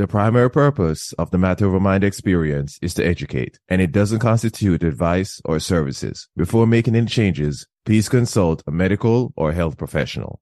[0.00, 4.20] The primary purpose of the Matter Over Mind experience is to educate, and it doesn't
[4.20, 6.26] constitute advice or services.
[6.34, 10.40] Before making any changes, please consult a medical or health professional.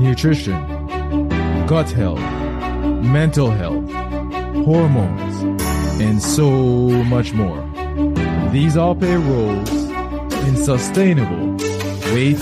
[0.00, 0.60] Nutrition,
[1.68, 2.18] gut health,
[3.04, 3.88] mental health,
[4.64, 5.62] hormones,
[6.00, 6.50] and so
[7.04, 7.62] much more.
[8.50, 9.70] These all play roles
[10.48, 11.52] in sustainable
[12.12, 12.38] weight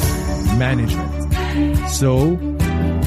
[0.56, 1.10] management.
[1.90, 2.53] So,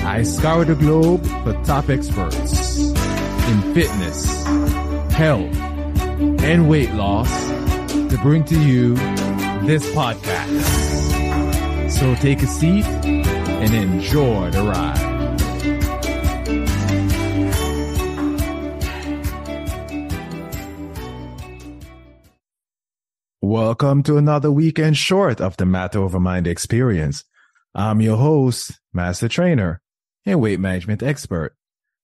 [0.07, 4.45] I scour the globe for top experts in fitness,
[5.11, 5.53] health,
[6.41, 7.29] and weight loss
[7.89, 8.95] to bring to you
[9.65, 10.61] this podcast.
[11.91, 15.07] So take a seat and enjoy the ride.
[23.41, 27.25] Welcome to another weekend short of the Matter Over Mind experience.
[27.75, 29.81] I'm your host, Master Trainer,
[30.27, 31.55] and weight management expert,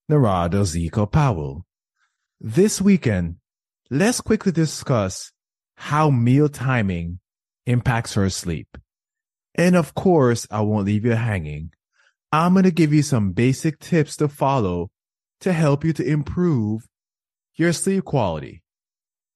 [0.08, 1.66] Narada Zeco Powell.
[2.40, 3.36] This weekend,
[3.90, 5.30] let's quickly discuss
[5.76, 7.20] how meal timing
[7.66, 8.78] impacts her sleep.
[9.54, 11.72] And of course, I won't leave you hanging.
[12.32, 14.90] I'm going to give you some basic tips to follow
[15.40, 16.86] to help you to improve
[17.56, 18.62] your sleep quality.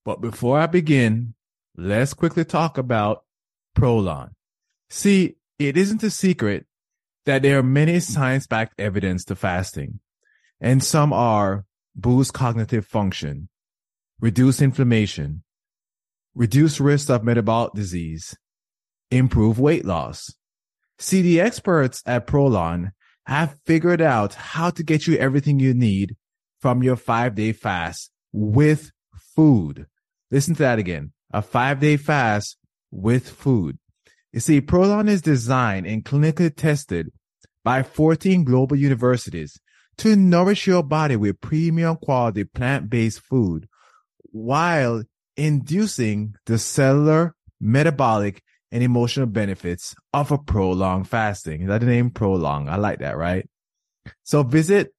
[0.04, 1.34] But before I begin,
[1.76, 3.24] let's quickly talk about
[3.76, 4.30] Prolon.
[4.90, 6.66] See, it isn't a secret
[7.28, 10.00] that there are many science-backed evidence to fasting,
[10.62, 13.50] and some are boost cognitive function,
[14.18, 15.42] reduce inflammation,
[16.34, 18.34] reduce risk of metabolic disease,
[19.10, 20.34] improve weight loss.
[20.98, 22.92] See, the experts at Prolon
[23.26, 26.16] have figured out how to get you everything you need
[26.62, 28.90] from your five day fast with
[29.36, 29.84] food.
[30.30, 31.12] Listen to that again.
[31.30, 32.56] A five day fast
[32.90, 33.78] with food.
[34.32, 37.10] You see, Prolon is designed and clinically tested
[37.64, 39.58] by 14 global universities
[39.98, 43.68] to nourish your body with premium quality plant-based food
[44.30, 45.02] while
[45.36, 51.62] inducing the cellular, metabolic, and emotional benefits of a prolonged fasting.
[51.62, 52.68] Is that the name prolong?
[52.68, 53.48] I like that, right?
[54.24, 54.94] So visit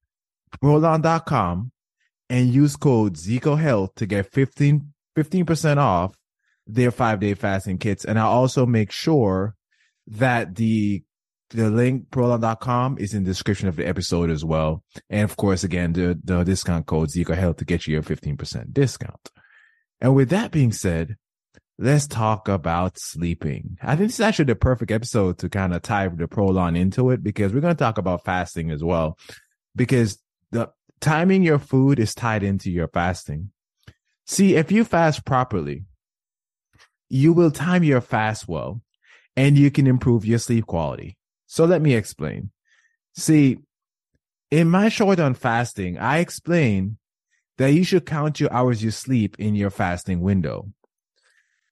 [0.61, 1.71] prolong.com
[2.29, 6.18] and use code Zeco Health to get 15, 15% off
[6.73, 8.05] their five day fasting kits.
[8.05, 9.55] And I'll also make sure
[10.07, 11.03] that the
[11.51, 14.83] the link prolong.com is in the description of the episode as well.
[15.09, 18.71] And of course, again, the, the discount code Zeco Health to get you a 15%
[18.71, 19.31] discount.
[19.99, 21.17] And with that being said,
[21.79, 23.77] let's talk about sleeping.
[23.81, 27.09] I think this is actually the perfect episode to kind of tie the Prolon into
[27.09, 29.17] it because we're going to talk about fasting as well.
[29.75, 30.19] Because
[30.51, 30.69] the
[30.99, 33.49] timing your food is tied into your fasting.
[34.27, 35.85] See, if you fast properly,
[37.09, 38.81] you will time your fast well
[39.35, 41.17] and you can improve your sleep quality.
[41.47, 42.51] So let me explain.
[43.15, 43.59] See,
[44.51, 46.97] in my short on fasting, I explain
[47.57, 50.71] that you should count your hours you sleep in your fasting window.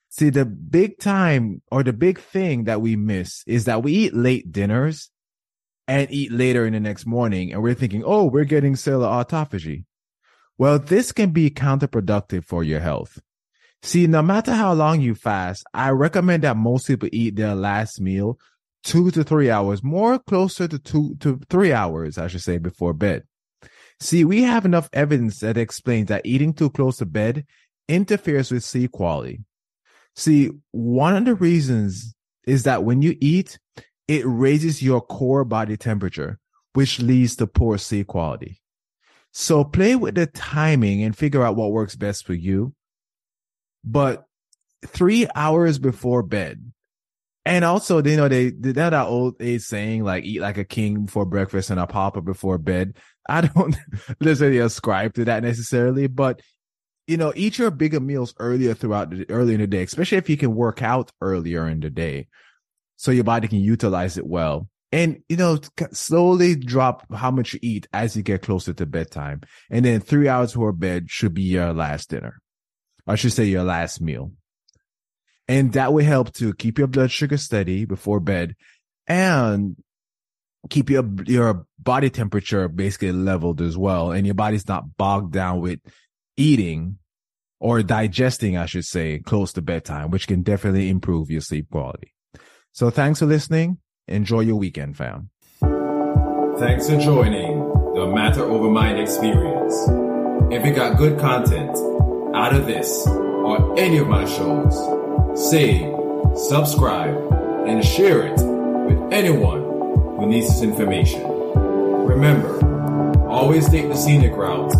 [0.09, 4.13] See, the big time or the big thing that we miss is that we eat
[4.13, 5.11] late dinners
[5.87, 9.85] and eat later in the next morning and we're thinking, oh, we're getting cellular autophagy.
[10.57, 13.19] Well, this can be counterproductive for your health.
[13.87, 18.01] See, no matter how long you fast, I recommend that most people eat their last
[18.01, 18.37] meal
[18.83, 22.91] two to three hours, more closer to two to three hours, I should say, before
[22.91, 23.23] bed.
[24.01, 27.45] See, we have enough evidence that explains that eating too close to bed
[27.87, 29.45] interferes with sleep quality.
[30.17, 32.13] See, one of the reasons
[32.45, 33.57] is that when you eat,
[34.09, 36.39] it raises your core body temperature,
[36.73, 38.59] which leads to poor sleep quality.
[39.31, 42.73] So play with the timing and figure out what works best for you.
[43.89, 44.25] But
[44.85, 46.71] three hours before bed,
[47.45, 51.05] and also, you know, they did that old age saying like eat like a king
[51.05, 52.97] before breakfast and a pauper before bed.
[53.29, 53.75] I don't
[54.19, 56.41] necessarily ascribe to that necessarily, but
[57.07, 60.29] you know, eat your bigger meals earlier throughout the early in the day, especially if
[60.29, 62.27] you can work out earlier in the day,
[62.97, 64.67] so your body can utilize it well.
[64.91, 65.59] And you know,
[65.91, 70.27] slowly drop how much you eat as you get closer to bedtime, and then three
[70.27, 72.41] hours before bed should be your last dinner.
[73.07, 74.31] I should say your last meal.
[75.47, 78.55] And that will help to keep your blood sugar steady before bed
[79.07, 79.77] and
[80.69, 84.11] keep your, your body temperature basically leveled as well.
[84.11, 85.79] And your body's not bogged down with
[86.35, 86.97] eating
[87.59, 92.13] or digesting, I should say, close to bedtime, which can definitely improve your sleep quality.
[92.73, 93.79] So thanks for listening.
[94.07, 95.29] Enjoy your weekend, fam.
[96.59, 97.59] Thanks for joining
[97.95, 99.73] the Matter Over Mind experience.
[100.51, 101.75] If you got good content
[102.37, 104.75] out of this or any of my shows,
[105.49, 105.91] save,
[106.37, 107.15] subscribe,
[107.65, 111.23] and share it with anyone who needs this information.
[111.25, 114.71] Remember, always take the scenic route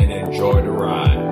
[0.00, 1.29] and enjoy the ride.